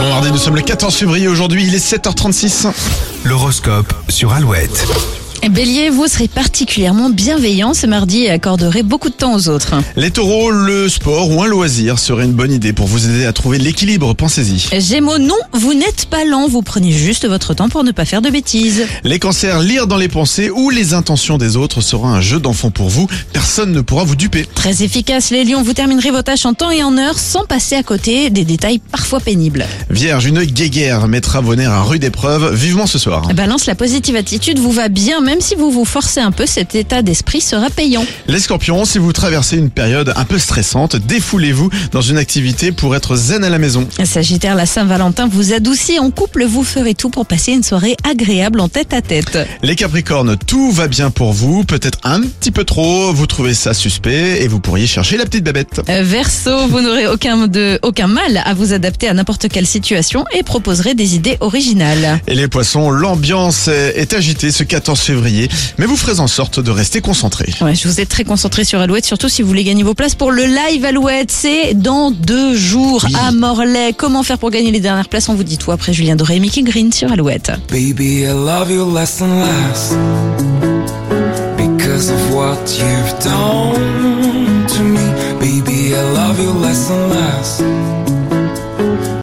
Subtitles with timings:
[0.00, 2.72] Bon mardi, nous sommes le 14 février aujourd'hui, il est 7h36.
[3.24, 5.19] L'horoscope sur Alouette.
[5.48, 9.74] Bélier, vous serez particulièrement bienveillant ce mardi et accorderez beaucoup de temps aux autres.
[9.96, 13.32] Les taureaux, le sport ou un loisir serait une bonne idée pour vous aider à
[13.32, 14.80] trouver l'équilibre, pensez-y.
[14.80, 18.22] Gémeaux, non, vous n'êtes pas lent, vous prenez juste votre temps pour ne pas faire
[18.22, 18.86] de bêtises.
[19.02, 22.70] Les cancers, lire dans les pensées ou les intentions des autres sera un jeu d'enfant
[22.70, 24.46] pour vous, personne ne pourra vous duper.
[24.54, 27.76] Très efficace, les lions, vous terminerez vos tâches en temps et en heure sans passer
[27.76, 29.66] à côté des détails parfois pénibles.
[29.88, 33.26] Vierge, une guéguerre mettra vos nerfs à rude épreuve, vivement ce soir.
[33.34, 36.74] Balance, la positive attitude vous va bien, même si vous vous forcez un peu, cet
[36.74, 38.04] état d'esprit sera payant.
[38.26, 42.96] Les scorpions, si vous traversez une période un peu stressante, défoulez-vous dans une activité pour
[42.96, 43.86] être zen à la maison.
[44.04, 48.60] Sagittaire, la Saint-Valentin vous adoucit en couple, vous ferez tout pour passer une soirée agréable
[48.60, 49.38] en tête à tête.
[49.62, 53.74] Les capricornes, tout va bien pour vous, peut-être un petit peu trop, vous trouvez ça
[53.74, 55.82] suspect et vous pourriez chercher la petite babette.
[55.88, 60.24] Euh, Verseau, vous n'aurez aucun, de, aucun mal à vous adapter à n'importe quelle situation
[60.32, 62.20] et proposerez des idées originales.
[62.26, 65.19] Et les poissons, l'ambiance est agitée ce 14 février,
[65.78, 67.52] mais vous ferez en sorte de rester concentré.
[67.60, 70.14] Ouais, je vous ai très concentré sur Alouette, surtout si vous voulez gagner vos places
[70.14, 71.30] pour le live Alouette.
[71.30, 73.92] C'est dans deux jours à Morlaix.
[73.96, 76.40] Comment faire pour gagner les dernières places On vous dit tout après Julien Doré et
[76.40, 77.52] Mickey Green sur Alouette.
[77.70, 79.94] Baby, I love you less and less
[81.56, 85.00] because of what you've done to me.
[85.38, 87.99] Baby, I love you less and less.